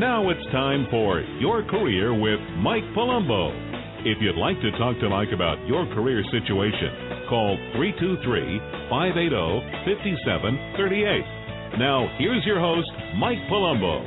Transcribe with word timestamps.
Now 0.00 0.30
it's 0.30 0.40
time 0.50 0.86
for 0.88 1.20
Your 1.44 1.62
Career 1.68 2.18
with 2.18 2.40
Mike 2.64 2.88
Palumbo. 2.96 3.52
If 4.00 4.16
you'd 4.22 4.40
like 4.40 4.56
to 4.64 4.70
talk 4.80 4.96
to 4.96 5.10
Mike 5.10 5.28
about 5.28 5.60
your 5.68 5.84
career 5.92 6.24
situation, 6.32 7.28
call 7.28 7.60
323 7.76 8.88
580 8.88 9.60
5738. 9.84 11.76
Now, 11.76 12.08
here's 12.16 12.40
your 12.48 12.64
host, 12.64 12.88
Mike 13.20 13.44
Palumbo. 13.52 14.00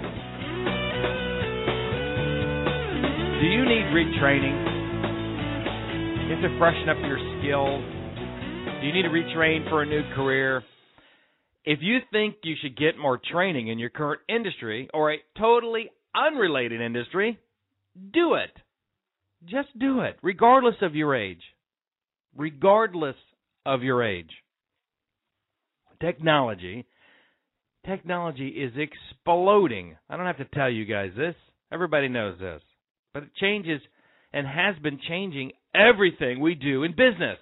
Do 3.37 3.45
you 3.45 3.61
need 3.61 3.85
retraining? 3.93 4.57
Have 6.33 6.41
to 6.41 6.57
freshen 6.57 6.89
up 6.89 6.97
your 7.05 7.21
skills. 7.37 7.85
Do 8.81 8.87
you 8.89 8.97
need 8.97 9.05
to 9.05 9.13
retrain 9.13 9.69
for 9.69 9.83
a 9.83 9.85
new 9.85 10.01
career? 10.15 10.63
If 11.65 11.79
you 11.81 11.99
think 12.11 12.35
you 12.43 12.55
should 12.61 12.77
get 12.77 12.97
more 12.97 13.17
training 13.31 13.69
in 13.69 13.79
your 13.79 13.89
current 13.89 14.21
industry 14.27 14.89
or 14.93 15.13
a 15.13 15.23
totally 15.37 15.89
unrelated 16.15 16.81
industry, 16.81 17.39
do 18.13 18.33
it. 18.33 18.51
Just 19.45 19.77
do 19.77 20.01
it, 20.01 20.17
regardless 20.21 20.75
of 20.81 20.95
your 20.95 21.15
age. 21.15 21.41
Regardless 22.35 23.15
of 23.65 23.83
your 23.83 24.03
age. 24.03 24.31
Technology. 26.01 26.85
Technology 27.85 28.47
is 28.47 28.73
exploding. 28.77 29.95
I 30.09 30.17
don't 30.17 30.25
have 30.25 30.37
to 30.37 30.45
tell 30.45 30.69
you 30.69 30.85
guys 30.85 31.11
this. 31.15 31.35
Everybody 31.71 32.07
knows 32.09 32.39
this. 32.39 32.61
But 33.13 33.23
it 33.23 33.35
changes 33.35 33.81
and 34.33 34.47
has 34.47 34.75
been 34.81 34.99
changing 35.07 35.51
everything 35.73 36.39
we 36.39 36.55
do 36.55 36.83
in 36.83 36.91
business. 36.91 37.37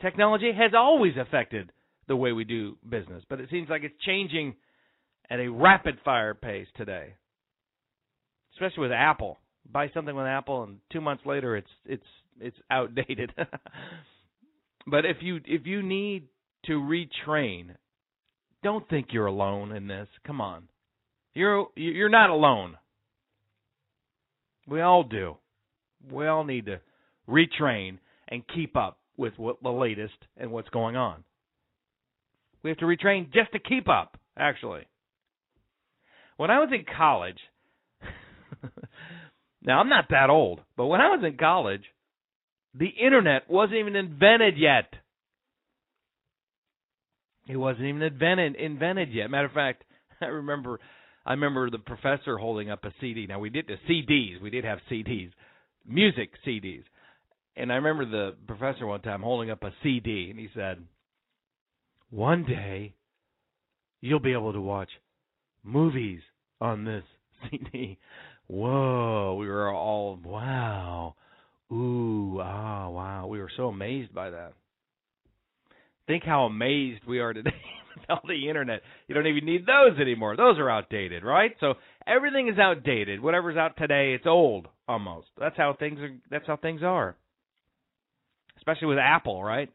Technology 0.00 0.52
has 0.56 0.72
always 0.74 1.14
affected 1.16 1.70
the 2.08 2.16
way 2.16 2.32
we 2.32 2.44
do 2.44 2.76
business, 2.88 3.24
but 3.28 3.40
it 3.40 3.48
seems 3.50 3.68
like 3.68 3.82
it's 3.82 3.94
changing 4.04 4.54
at 5.30 5.40
a 5.40 5.50
rapid 5.50 5.98
fire 6.04 6.34
pace 6.34 6.68
today. 6.76 7.14
Especially 8.54 8.82
with 8.82 8.92
Apple. 8.92 9.38
Buy 9.70 9.90
something 9.92 10.14
with 10.14 10.26
Apple 10.26 10.62
and 10.62 10.78
2 10.92 11.00
months 11.00 11.26
later 11.26 11.56
it's 11.56 11.70
it's 11.84 12.06
it's 12.40 12.56
outdated. 12.70 13.32
but 14.86 15.04
if 15.04 15.18
you 15.20 15.40
if 15.44 15.66
you 15.66 15.82
need 15.82 16.28
to 16.66 16.72
retrain, 16.74 17.74
don't 18.62 18.88
think 18.88 19.08
you're 19.10 19.26
alone 19.26 19.72
in 19.72 19.88
this. 19.88 20.08
Come 20.26 20.40
on. 20.40 20.68
You're 21.34 21.66
you're 21.74 22.08
not 22.08 22.30
alone. 22.30 22.76
We 24.68 24.80
all 24.80 25.04
do. 25.04 25.36
We 26.10 26.26
all 26.26 26.44
need 26.44 26.66
to 26.66 26.80
retrain 27.28 27.98
and 28.28 28.42
keep 28.54 28.76
up 28.76 28.98
with 29.16 29.34
what 29.36 29.62
the 29.62 29.70
latest 29.70 30.16
and 30.36 30.50
what's 30.50 30.68
going 30.70 30.96
on. 30.96 31.24
We 32.66 32.70
have 32.70 32.78
to 32.78 32.84
retrain 32.86 33.32
just 33.32 33.52
to 33.52 33.60
keep 33.60 33.88
up, 33.88 34.16
actually. 34.36 34.88
When 36.36 36.50
I 36.50 36.58
was 36.58 36.68
in 36.72 36.84
college, 36.98 37.38
now 39.62 39.78
I'm 39.78 39.88
not 39.88 40.06
that 40.10 40.30
old, 40.30 40.62
but 40.76 40.86
when 40.86 41.00
I 41.00 41.10
was 41.10 41.22
in 41.24 41.38
college, 41.38 41.84
the 42.74 42.88
internet 42.88 43.48
wasn't 43.48 43.78
even 43.78 43.94
invented 43.94 44.58
yet. 44.58 44.92
It 47.48 47.56
wasn't 47.56 47.86
even 47.86 48.02
invented 48.02 48.56
invented 48.56 49.12
yet. 49.12 49.30
Matter 49.30 49.46
of 49.46 49.52
fact, 49.52 49.84
I 50.20 50.24
remember 50.24 50.80
I 51.24 51.34
remember 51.34 51.70
the 51.70 51.78
professor 51.78 52.36
holding 52.36 52.68
up 52.68 52.84
a 52.84 52.92
CD. 53.00 53.28
Now 53.28 53.38
we 53.38 53.48
did 53.48 53.68
the 53.68 53.76
CDs. 53.88 54.42
We 54.42 54.50
did 54.50 54.64
have 54.64 54.80
CDs, 54.90 55.30
music 55.86 56.30
CDs. 56.44 56.82
And 57.54 57.70
I 57.70 57.76
remember 57.76 58.06
the 58.06 58.34
professor 58.48 58.88
one 58.88 59.02
time 59.02 59.22
holding 59.22 59.52
up 59.52 59.62
a 59.62 59.70
CD 59.84 60.30
and 60.30 60.38
he 60.40 60.48
said, 60.52 60.82
one 62.10 62.44
day 62.44 62.94
you'll 64.00 64.20
be 64.20 64.32
able 64.32 64.52
to 64.52 64.60
watch 64.60 64.90
movies 65.62 66.20
on 66.60 66.84
this 66.84 67.04
CD. 67.50 67.98
Whoa, 68.46 69.36
we 69.38 69.48
were 69.48 69.72
all 69.72 70.18
wow. 70.24 71.14
Ooh, 71.72 72.38
ah, 72.40 72.88
wow. 72.88 73.26
We 73.26 73.40
were 73.40 73.50
so 73.56 73.68
amazed 73.68 74.14
by 74.14 74.30
that. 74.30 74.52
Think 76.06 76.22
how 76.24 76.44
amazed 76.44 77.02
we 77.08 77.18
are 77.18 77.32
today 77.32 77.50
with 77.96 78.04
all 78.08 78.22
the 78.26 78.48
internet. 78.48 78.82
You 79.08 79.14
don't 79.14 79.26
even 79.26 79.44
need 79.44 79.66
those 79.66 79.98
anymore. 80.00 80.36
Those 80.36 80.58
are 80.58 80.70
outdated, 80.70 81.24
right? 81.24 81.56
So 81.58 81.74
everything 82.06 82.48
is 82.48 82.58
outdated. 82.58 83.20
Whatever's 83.20 83.56
out 83.56 83.76
today, 83.76 84.14
it's 84.14 84.26
old 84.26 84.68
almost. 84.86 85.26
That's 85.38 85.56
how 85.56 85.74
things 85.76 85.98
are 85.98 86.14
that's 86.30 86.46
how 86.46 86.56
things 86.56 86.82
are. 86.84 87.16
Especially 88.58 88.86
with 88.86 88.98
Apple, 88.98 89.42
right? 89.42 89.68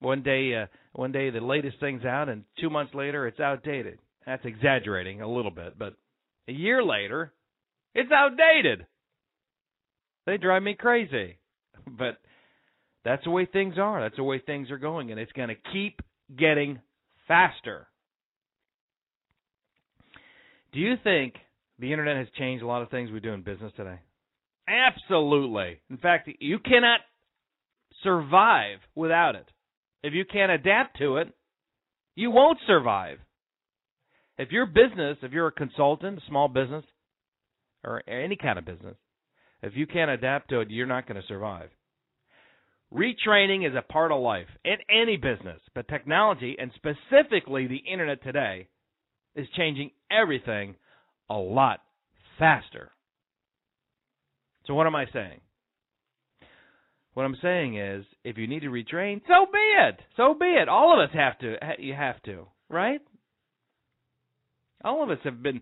One 0.00 0.22
day 0.22 0.54
uh, 0.54 0.66
one 0.92 1.12
day 1.12 1.30
the 1.30 1.40
latest 1.40 1.80
thing's 1.80 2.04
out 2.04 2.28
and 2.28 2.44
2 2.60 2.70
months 2.70 2.94
later 2.94 3.26
it's 3.26 3.40
outdated. 3.40 3.98
That's 4.26 4.44
exaggerating 4.44 5.22
a 5.22 5.28
little 5.28 5.50
bit, 5.50 5.78
but 5.78 5.94
a 6.46 6.52
year 6.52 6.82
later 6.82 7.32
it's 7.94 8.12
outdated. 8.12 8.86
They 10.26 10.36
drive 10.36 10.62
me 10.62 10.74
crazy. 10.74 11.38
But 11.98 12.18
that's 13.02 13.24
the 13.24 13.30
way 13.30 13.46
things 13.46 13.76
are. 13.78 14.02
That's 14.02 14.16
the 14.16 14.22
way 14.22 14.40
things 14.44 14.70
are 14.70 14.76
going 14.76 15.10
and 15.10 15.18
it's 15.18 15.32
going 15.32 15.48
to 15.48 15.54
keep 15.72 16.02
getting 16.36 16.80
faster. 17.26 17.86
Do 20.72 20.80
you 20.80 20.96
think 21.02 21.34
the 21.78 21.92
internet 21.92 22.16
has 22.16 22.26
changed 22.36 22.62
a 22.62 22.66
lot 22.66 22.82
of 22.82 22.90
things 22.90 23.10
we 23.10 23.20
do 23.20 23.32
in 23.32 23.42
business 23.42 23.72
today? 23.76 24.00
Absolutely. 24.68 25.80
In 25.88 25.96
fact, 25.96 26.28
you 26.40 26.58
cannot 26.58 27.00
survive 28.02 28.78
without 28.94 29.34
it. 29.34 29.48
If 30.02 30.14
you 30.14 30.24
can't 30.24 30.52
adapt 30.52 30.98
to 30.98 31.16
it, 31.18 31.28
you 32.14 32.30
won't 32.30 32.58
survive. 32.66 33.18
If 34.38 34.52
your 34.52 34.66
business, 34.66 35.18
if 35.22 35.32
you're 35.32 35.48
a 35.48 35.52
consultant, 35.52 36.18
a 36.18 36.28
small 36.28 36.48
business, 36.48 36.84
or 37.84 38.02
any 38.08 38.36
kind 38.36 38.58
of 38.58 38.64
business, 38.64 38.96
if 39.62 39.72
you 39.74 39.86
can't 39.86 40.10
adapt 40.10 40.50
to 40.50 40.60
it, 40.60 40.70
you're 40.70 40.86
not 40.86 41.08
going 41.08 41.20
to 41.20 41.26
survive. 41.26 41.70
Retraining 42.92 43.68
is 43.68 43.74
a 43.76 43.82
part 43.82 44.12
of 44.12 44.20
life 44.20 44.46
in 44.64 44.76
any 44.88 45.16
business, 45.16 45.60
but 45.74 45.88
technology, 45.88 46.56
and 46.58 46.70
specifically 46.76 47.66
the 47.66 47.82
internet 47.92 48.22
today, 48.22 48.68
is 49.34 49.46
changing 49.56 49.90
everything 50.10 50.74
a 51.28 51.34
lot 51.34 51.80
faster. 52.38 52.92
So, 54.66 54.74
what 54.74 54.86
am 54.86 54.96
I 54.96 55.06
saying? 55.12 55.40
What 57.18 57.24
I'm 57.24 57.36
saying 57.42 57.76
is, 57.76 58.04
if 58.22 58.38
you 58.38 58.46
need 58.46 58.60
to 58.60 58.68
retrain, 58.68 59.20
so 59.26 59.50
be 59.52 59.58
it. 59.58 59.98
So 60.16 60.36
be 60.38 60.46
it. 60.46 60.68
All 60.68 60.94
of 60.94 61.10
us 61.10 61.12
have 61.16 61.36
to. 61.40 61.56
You 61.80 61.92
have 61.92 62.22
to, 62.22 62.46
right? 62.70 63.00
All 64.84 65.02
of 65.02 65.10
us 65.10 65.18
have 65.24 65.42
been 65.42 65.60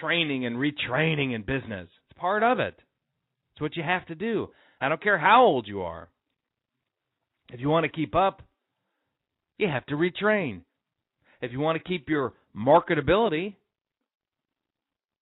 training 0.00 0.46
and 0.46 0.54
retraining 0.54 1.34
in 1.34 1.42
business. 1.42 1.88
It's 2.08 2.18
part 2.20 2.44
of 2.44 2.60
it. 2.60 2.76
It's 3.52 3.60
what 3.60 3.74
you 3.74 3.82
have 3.82 4.06
to 4.06 4.14
do. 4.14 4.50
I 4.80 4.88
don't 4.88 5.02
care 5.02 5.18
how 5.18 5.42
old 5.42 5.66
you 5.66 5.82
are. 5.82 6.08
If 7.52 7.58
you 7.58 7.68
want 7.68 7.82
to 7.82 7.90
keep 7.90 8.14
up, 8.14 8.40
you 9.58 9.66
have 9.66 9.84
to 9.86 9.96
retrain. 9.96 10.60
If 11.40 11.50
you 11.50 11.58
want 11.58 11.82
to 11.82 11.88
keep 11.88 12.08
your 12.08 12.32
marketability, 12.56 13.56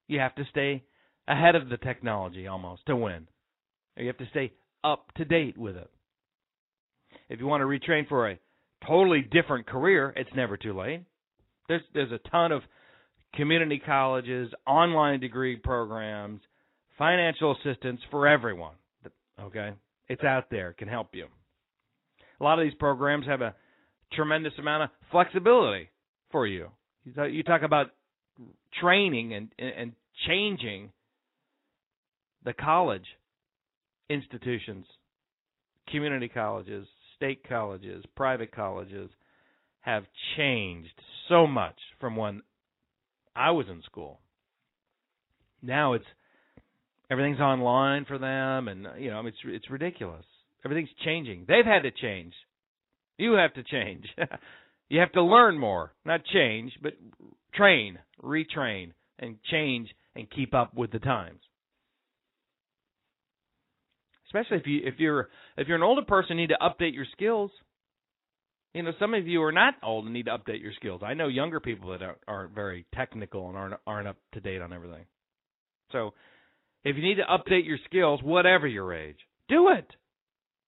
you 0.08 0.18
have 0.18 0.34
to 0.34 0.44
stay 0.50 0.84
ahead 1.26 1.54
of 1.54 1.70
the 1.70 1.78
technology 1.78 2.46
almost 2.48 2.84
to 2.84 2.94
win. 2.94 3.28
You 3.96 4.08
have 4.08 4.18
to 4.18 4.28
stay 4.28 4.52
up 4.84 5.12
to 5.16 5.24
date 5.24 5.58
with 5.58 5.76
it. 5.76 5.90
If 7.28 7.40
you 7.40 7.46
want 7.46 7.60
to 7.62 7.66
retrain 7.66 8.08
for 8.08 8.30
a 8.30 8.38
totally 8.86 9.22
different 9.22 9.66
career, 9.66 10.12
it's 10.16 10.30
never 10.34 10.56
too 10.56 10.76
late. 10.76 11.04
There's 11.68 11.82
there's 11.94 12.12
a 12.12 12.28
ton 12.30 12.52
of 12.52 12.62
community 13.34 13.80
colleges, 13.84 14.50
online 14.66 15.20
degree 15.20 15.56
programs, 15.56 16.40
financial 16.98 17.56
assistance 17.56 18.00
for 18.10 18.26
everyone. 18.26 18.74
Okay? 19.40 19.70
It's 20.08 20.24
out 20.24 20.50
there, 20.50 20.72
can 20.72 20.88
help 20.88 21.08
you. 21.12 21.26
A 22.40 22.44
lot 22.44 22.58
of 22.58 22.64
these 22.64 22.74
programs 22.74 23.26
have 23.26 23.42
a 23.42 23.54
tremendous 24.12 24.52
amount 24.58 24.84
of 24.84 24.90
flexibility 25.10 25.90
for 26.32 26.46
you. 26.46 26.68
You 27.04 27.42
talk 27.42 27.62
about 27.62 27.88
training 28.80 29.34
and 29.34 29.48
and 29.58 29.92
changing 30.26 30.90
the 32.44 32.52
college 32.52 33.06
institutions, 34.10 34.84
community 35.88 36.28
colleges, 36.28 36.86
state 37.16 37.48
colleges, 37.48 38.04
private 38.16 38.52
colleges 38.52 39.10
have 39.80 40.04
changed 40.36 40.92
so 41.28 41.46
much 41.46 41.76
from 42.00 42.16
when 42.16 42.42
I 43.34 43.52
was 43.52 43.66
in 43.70 43.82
school. 43.82 44.20
Now 45.62 45.94
it's 45.94 46.04
everything's 47.10 47.40
online 47.40 48.04
for 48.04 48.18
them 48.18 48.68
and 48.68 48.86
you 48.98 49.10
know 49.10 49.26
it's 49.26 49.36
it's 49.44 49.70
ridiculous. 49.70 50.24
Everything's 50.64 50.90
changing. 51.04 51.44
They've 51.48 51.64
had 51.64 51.82
to 51.84 51.90
change. 51.90 52.34
You 53.16 53.32
have 53.32 53.54
to 53.54 53.62
change. 53.62 54.06
you 54.88 55.00
have 55.00 55.12
to 55.12 55.22
learn 55.22 55.58
more, 55.58 55.92
not 56.04 56.24
change, 56.24 56.72
but 56.82 56.94
train, 57.54 57.98
retrain 58.22 58.92
and 59.18 59.36
change 59.50 59.88
and 60.16 60.28
keep 60.30 60.52
up 60.52 60.74
with 60.74 60.90
the 60.90 60.98
times 60.98 61.40
especially 64.30 64.58
if 64.58 64.66
you 64.66 64.80
if 64.84 64.94
you're 64.98 65.28
if 65.56 65.66
you're 65.66 65.76
an 65.76 65.82
older 65.82 66.02
person, 66.02 66.38
you 66.38 66.46
need 66.46 66.54
to 66.54 66.58
update 66.62 66.94
your 66.94 67.06
skills. 67.12 67.50
You 68.74 68.84
know, 68.84 68.92
some 69.00 69.14
of 69.14 69.26
you 69.26 69.42
are 69.42 69.50
not 69.50 69.74
old 69.82 70.04
and 70.04 70.14
need 70.14 70.26
to 70.26 70.38
update 70.38 70.62
your 70.62 70.72
skills. 70.74 71.00
I 71.04 71.14
know 71.14 71.26
younger 71.26 71.58
people 71.58 71.90
that 71.90 72.02
aren't, 72.02 72.18
aren't 72.28 72.54
very 72.54 72.86
technical 72.94 73.48
and 73.48 73.56
aren't 73.56 73.74
aren't 73.86 74.08
up 74.08 74.16
to 74.34 74.40
date 74.40 74.62
on 74.62 74.72
everything. 74.72 75.06
So, 75.90 76.14
if 76.84 76.96
you 76.96 77.02
need 77.02 77.16
to 77.16 77.24
update 77.24 77.66
your 77.66 77.78
skills, 77.86 78.20
whatever 78.22 78.66
your 78.68 78.94
age, 78.94 79.18
do 79.48 79.70
it. 79.70 79.86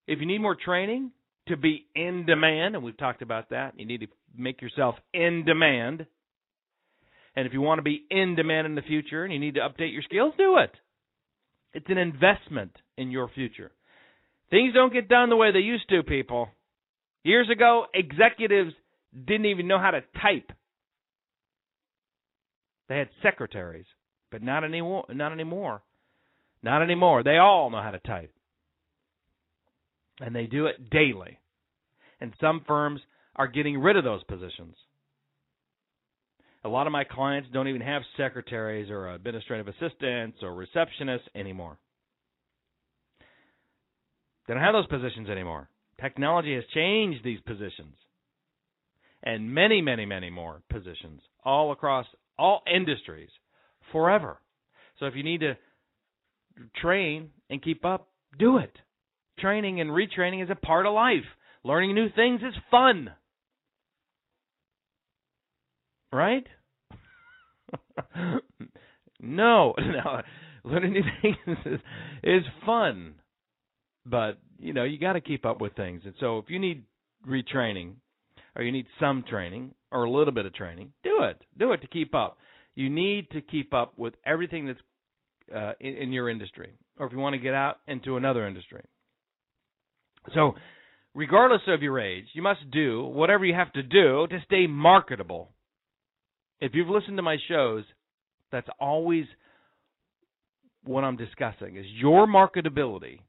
If 0.09 0.19
you 0.19 0.27
need 0.27 0.41
more 0.41 0.57
training 0.57 1.13
to 1.47 1.57
be 1.57 1.87
in 1.95 2.27
demand, 2.27 2.75
and 2.75 2.83
we've 2.83 2.97
talked 2.97 3.23
about 3.23 3.51
that, 3.51 3.79
you 3.79 3.87
need 3.87 4.01
to 4.01 4.09
make 4.37 4.61
yourself 4.61 4.97
in 5.15 5.45
demand. 5.47 6.07
And 7.37 7.47
if 7.47 7.53
you 7.53 7.61
want 7.61 7.79
to 7.79 7.83
be 7.83 8.05
in 8.11 8.35
demand 8.35 8.67
in 8.67 8.75
the 8.75 8.83
future 8.83 9.25
and 9.25 9.33
you 9.33 9.39
need 9.39 9.55
to 9.55 9.61
update 9.61 9.93
your 9.93 10.03
skills, 10.03 10.35
do 10.37 10.59
it. 10.59 10.73
It's 11.73 11.89
an 11.89 11.99
investment 11.99 12.77
in 12.97 13.11
your 13.11 13.29
future. 13.35 13.73
Things 14.51 14.75
don't 14.75 14.93
get 14.93 15.09
done 15.09 15.31
the 15.31 15.37
way 15.37 15.53
they 15.53 15.61
used 15.61 15.89
to, 15.89 16.03
people. 16.03 16.49
Years 17.25 17.49
ago, 17.51 17.87
executives 17.95 18.73
didn't 19.15 19.47
even 19.47 19.69
know 19.69 19.79
how 19.79 19.93
to 19.93 20.03
type. 20.21 20.51
They 22.89 22.99
had 22.99 23.09
secretaries, 23.23 23.87
but 24.31 24.43
not 24.43 24.65
anymore. 24.65 25.05
Not 25.09 25.33
anymore. 25.33 25.83
Not 26.63 26.83
anymore. 26.83 27.23
They 27.23 27.39
all 27.39 27.71
know 27.71 27.83
how 27.83 27.93
to 27.93 27.99
type. 28.01 28.33
And 30.21 30.35
they 30.35 30.47
do 30.47 30.67
it 30.67 30.91
daily. 30.91 31.39
And 32.21 32.33
some 32.41 32.63
firms 32.67 33.01
are 33.35 33.49
getting 33.49 33.79
rid 33.79 33.97
of 33.97 34.05
those 34.05 34.23
positions. 34.25 34.77
A 36.65 36.69
lot 36.69 36.87
of 36.87 36.93
my 36.93 37.05
clients 37.05 37.49
don't 37.53 37.69
even 37.69 37.81
have 37.81 38.03
secretaries 38.17 38.91
or 38.91 39.09
administrative 39.09 39.69
assistants 39.69 40.39
or 40.43 40.51
receptionists 40.51 41.27
anymore. 41.35 41.79
They 44.47 44.55
don't 44.55 44.63
have 44.63 44.75
those 44.75 44.87
positions 44.87 45.29
anymore. 45.29 45.69
Technology 46.01 46.55
has 46.55 46.65
changed 46.75 47.25
these 47.25 47.41
positions 47.41 47.95
and 49.23 49.55
many, 49.55 49.81
many, 49.81 50.05
many 50.05 50.31
more 50.31 50.63
positions 50.71 51.21
all 51.45 51.73
across 51.73 52.07
all 52.39 52.63
industries 52.73 53.29
forever. 53.93 54.39
So 54.99 55.07
if 55.07 55.15
you 55.15 55.23
need 55.23 55.41
to 55.41 55.57
train 56.81 57.31
and 57.49 57.63
keep 57.63 57.85
up, 57.85 58.09
do 58.39 58.59
it. 58.59 58.77
Training 59.39 59.81
and 59.81 59.91
retraining 59.91 60.43
is 60.43 60.51
a 60.51 60.55
part 60.55 60.87
of 60.87 60.95
life. 60.95 61.25
Learning 61.65 61.95
new 61.95 62.09
things 62.11 62.41
is 62.43 62.55
fun. 62.71 63.11
Right? 66.13 66.47
no, 69.21 69.75
no. 69.79 70.23
Learning 70.65 70.93
new 70.93 71.03
things 71.23 71.59
is, 71.65 71.81
is 72.23 72.43
fun. 72.67 73.15
But, 74.05 74.39
you 74.59 74.73
know, 74.73 74.85
you 74.85 74.99
got 74.99 75.13
to 75.15 75.21
keep 75.21 75.47
up 75.47 75.61
with 75.61 75.75
things. 75.75 76.03
And 76.05 76.15
so 76.19 76.39
if 76.39 76.47
you 76.49 76.59
need 76.59 76.85
retraining 77.29 77.95
or 78.57 78.63
you 78.63 78.73
need 78.73 78.87
some 78.99 79.25
training 79.29 79.75
or 79.91 80.05
a 80.05 80.11
little 80.11 80.33
bit 80.33 80.47
of 80.47 80.55
training, 80.55 80.93
do 81.05 81.23
it. 81.23 81.41
Do 81.59 81.73
it 81.73 81.81
to 81.83 81.87
keep 81.87 82.15
up. 82.15 82.39
You 82.75 82.91
need 82.91 83.31
to 83.31 83.41
keep 83.41 83.73
up 83.75 83.99
with 83.99 84.15
everything 84.27 84.67
that's 84.67 84.81
uh, 85.55 85.73
in, 85.81 85.95
in 85.95 86.13
your 86.13 86.29
industry 86.29 86.73
or 86.99 87.07
if 87.07 87.13
you 87.13 87.19
want 87.19 87.35
to 87.35 87.39
get 87.39 87.55
out 87.55 87.79
into 87.87 88.17
another 88.17 88.47
industry. 88.47 88.83
So, 90.35 90.55
regardless 91.15 91.63
of 91.69 91.83
your 91.83 91.99
age, 91.99 92.27
you 92.33 92.43
must 92.43 92.71
do 92.71 93.05
whatever 93.05 93.45
you 93.45 93.55
have 93.55 93.73
to 93.73 93.83
do 93.83 94.27
to 94.29 94.39
stay 94.45 94.67
marketable. 94.67 95.51
If 96.61 96.73
you've 96.75 96.89
listened 96.89 97.17
to 97.17 97.23
my 97.23 97.39
shows, 97.49 97.85
that's 98.53 98.69
always 98.79 99.25
what 100.85 101.05
I'm 101.05 101.17
discussing 101.17 101.77
is 101.77 101.87
your 101.89 102.27
marketability 102.27 103.21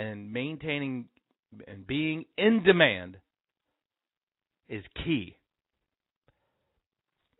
and 0.00 0.32
maintaining 0.32 1.06
and 1.68 1.86
being 1.86 2.24
in 2.38 2.62
demand 2.64 3.18
is 4.68 4.82
key. 5.04 5.36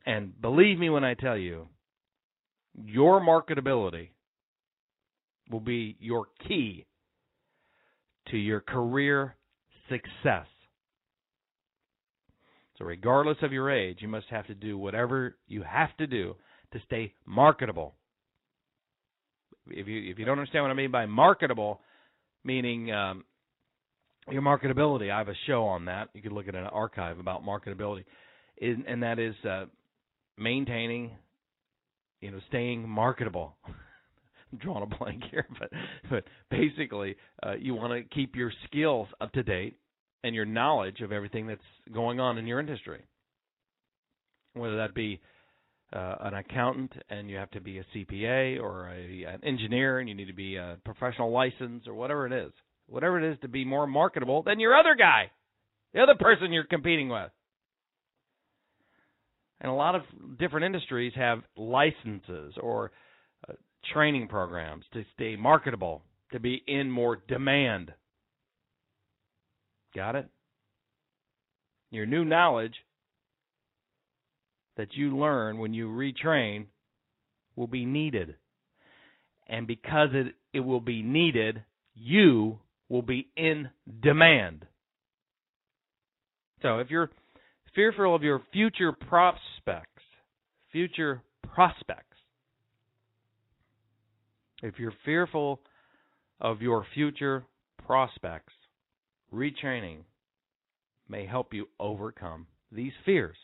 And 0.04 0.38
believe 0.40 0.78
me 0.78 0.90
when 0.90 1.04
I 1.04 1.14
tell 1.14 1.38
you, 1.38 1.68
your 2.74 3.20
marketability 3.20 4.10
will 5.50 5.60
be 5.60 5.96
your 6.00 6.26
key 6.46 6.86
to 8.28 8.36
your 8.36 8.60
career 8.60 9.36
success. 9.88 10.46
So, 12.76 12.84
regardless 12.84 13.38
of 13.42 13.52
your 13.52 13.70
age, 13.70 13.98
you 14.00 14.08
must 14.08 14.26
have 14.30 14.46
to 14.48 14.54
do 14.54 14.76
whatever 14.76 15.36
you 15.46 15.62
have 15.62 15.96
to 15.98 16.06
do 16.06 16.36
to 16.72 16.80
stay 16.86 17.14
marketable. 17.26 17.94
If 19.68 19.86
you 19.86 20.10
if 20.10 20.18
you 20.18 20.24
don't 20.24 20.38
understand 20.38 20.64
what 20.64 20.70
I 20.70 20.74
mean 20.74 20.90
by 20.90 21.06
marketable, 21.06 21.80
meaning 22.44 22.92
um, 22.92 23.24
your 24.30 24.42
marketability, 24.42 25.10
I 25.10 25.18
have 25.18 25.28
a 25.28 25.34
show 25.46 25.64
on 25.64 25.86
that. 25.86 26.08
You 26.14 26.22
can 26.22 26.32
look 26.32 26.48
at 26.48 26.54
an 26.54 26.64
archive 26.64 27.18
about 27.18 27.44
marketability, 27.44 28.04
and 28.60 29.02
that 29.02 29.18
is 29.18 29.34
uh, 29.48 29.66
maintaining, 30.38 31.12
you 32.20 32.30
know, 32.30 32.40
staying 32.48 32.88
marketable. 32.88 33.56
I'm 34.52 34.58
drawing 34.58 34.82
a 34.82 34.98
blank 34.98 35.22
here, 35.30 35.46
but 35.58 35.70
but 36.10 36.24
basically, 36.50 37.16
uh, 37.44 37.54
you 37.54 37.74
want 37.74 37.92
to 37.92 38.14
keep 38.14 38.34
your 38.34 38.52
skills 38.66 39.08
up 39.20 39.32
to 39.32 39.42
date 39.42 39.76
and 40.24 40.34
your 40.34 40.44
knowledge 40.44 41.00
of 41.00 41.12
everything 41.12 41.46
that's 41.46 41.60
going 41.92 42.20
on 42.20 42.36
in 42.36 42.46
your 42.46 42.60
industry. 42.60 43.02
Whether 44.54 44.76
that 44.78 44.94
be 44.94 45.20
uh, 45.92 46.16
an 46.20 46.34
accountant 46.34 46.92
and 47.08 47.28
you 47.28 47.36
have 47.36 47.50
to 47.50 47.60
be 47.60 47.78
a 47.78 47.84
CPA 47.94 48.60
or 48.60 48.88
a, 48.88 49.24
an 49.24 49.40
engineer 49.44 49.98
and 49.98 50.08
you 50.08 50.14
need 50.14 50.26
to 50.26 50.32
be 50.32 50.56
a 50.56 50.78
professional 50.84 51.32
license 51.32 51.86
or 51.86 51.94
whatever 51.94 52.26
it 52.26 52.32
is, 52.32 52.52
whatever 52.86 53.18
it 53.20 53.32
is 53.32 53.38
to 53.40 53.48
be 53.48 53.64
more 53.64 53.86
marketable 53.86 54.42
than 54.42 54.60
your 54.60 54.76
other 54.76 54.94
guy, 54.96 55.30
the 55.94 56.00
other 56.00 56.14
person 56.18 56.52
you're 56.52 56.64
competing 56.64 57.08
with. 57.08 57.30
And 59.60 59.70
a 59.70 59.74
lot 59.74 59.94
of 59.94 60.02
different 60.38 60.64
industries 60.64 61.12
have 61.16 61.40
licenses 61.56 62.54
or 62.60 62.92
training 63.92 64.28
programs 64.28 64.84
to 64.92 65.04
stay 65.14 65.36
marketable, 65.36 66.02
to 66.32 66.40
be 66.40 66.62
in 66.66 66.90
more 66.90 67.18
demand. 67.28 67.92
Got 69.94 70.16
it? 70.16 70.28
Your 71.90 72.06
new 72.06 72.24
knowledge 72.24 72.74
that 74.76 74.94
you 74.94 75.16
learn 75.16 75.58
when 75.58 75.74
you 75.74 75.88
retrain 75.88 76.66
will 77.56 77.66
be 77.66 77.84
needed. 77.84 78.36
And 79.46 79.66
because 79.66 80.10
it, 80.12 80.34
it 80.52 80.60
will 80.60 80.80
be 80.80 81.02
needed, 81.02 81.62
you 81.94 82.58
will 82.88 83.02
be 83.02 83.28
in 83.36 83.70
demand. 84.02 84.66
So 86.62 86.78
if 86.78 86.90
you're 86.90 87.10
fearful 87.74 88.14
of 88.14 88.22
your 88.22 88.42
future 88.52 88.92
prospects, 88.92 90.02
future 90.72 91.22
prospects, 91.52 92.06
if 94.62 94.78
you're 94.78 94.94
fearful 95.04 95.60
of 96.40 96.62
your 96.62 96.84
future 96.94 97.44
prospects, 97.86 98.52
retraining 99.32 99.98
may 101.08 101.26
help 101.26 101.52
you 101.52 101.66
overcome 101.78 102.46
these 102.70 102.92
fears. 103.04 103.36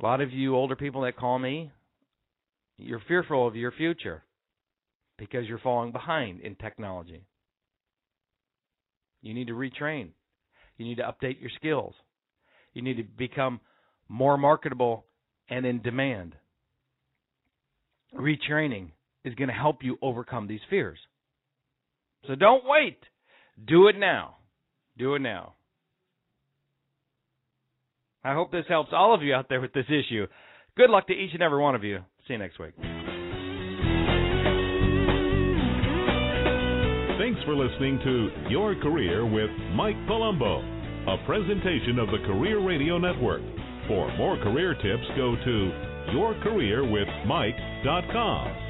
A 0.00 0.02
lot 0.04 0.20
of 0.20 0.32
you 0.32 0.54
older 0.54 0.76
people 0.76 1.02
that 1.02 1.16
call 1.16 1.38
me, 1.38 1.70
you're 2.76 3.02
fearful 3.08 3.46
of 3.46 3.56
your 3.56 3.72
future 3.72 4.22
because 5.18 5.46
you're 5.46 5.58
falling 5.58 5.92
behind 5.92 6.40
in 6.40 6.54
technology. 6.56 7.24
You 9.22 9.32
need 9.32 9.46
to 9.46 9.54
retrain. 9.54 10.10
You 10.76 10.84
need 10.84 10.98
to 10.98 11.02
update 11.02 11.40
your 11.40 11.50
skills. 11.56 11.94
You 12.74 12.82
need 12.82 12.98
to 12.98 13.02
become 13.02 13.60
more 14.08 14.36
marketable 14.36 15.06
and 15.48 15.64
in 15.64 15.80
demand 15.80 16.34
retraining 18.14 18.90
is 19.24 19.34
going 19.34 19.48
to 19.48 19.54
help 19.54 19.82
you 19.82 19.98
overcome 20.02 20.46
these 20.46 20.60
fears. 20.70 20.98
So 22.26 22.34
don't 22.34 22.64
wait. 22.64 22.98
Do 23.66 23.88
it 23.88 23.98
now. 23.98 24.36
Do 24.98 25.14
it 25.14 25.20
now. 25.20 25.54
I 28.26 28.34
hope 28.34 28.50
this 28.50 28.64
helps 28.68 28.90
all 28.92 29.14
of 29.14 29.22
you 29.22 29.32
out 29.34 29.48
there 29.48 29.60
with 29.60 29.72
this 29.72 29.86
issue. 29.86 30.26
Good 30.76 30.90
luck 30.90 31.06
to 31.06 31.12
each 31.12 31.32
and 31.32 31.44
every 31.44 31.62
one 31.62 31.76
of 31.76 31.84
you. 31.84 32.00
See 32.26 32.32
you 32.32 32.40
next 32.40 32.58
week. 32.58 32.72
Thanks 37.18 37.40
for 37.44 37.54
listening 37.54 38.00
to 38.02 38.30
Your 38.50 38.74
Career 38.82 39.24
with 39.24 39.50
Mike 39.74 39.94
Palumbo, 40.08 40.60
a 41.06 41.18
presentation 41.24 42.00
of 42.00 42.08
the 42.08 42.18
Career 42.26 42.58
Radio 42.58 42.98
Network. 42.98 43.42
For 43.86 44.12
more 44.18 44.36
career 44.42 44.74
tips, 44.74 45.06
go 45.16 45.36
to 45.44 45.70
yourcareerwithmike.com. 46.12 48.65